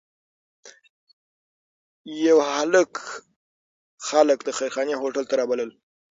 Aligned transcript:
یو 2.25 2.37
هلک 2.55 2.93
خلک 4.07 4.39
د 4.43 4.49
خیرخانې 4.57 4.95
هوټل 5.01 5.25
ته 5.29 5.33
رابلل. 5.39 5.69